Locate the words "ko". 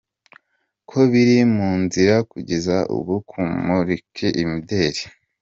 0.89-0.97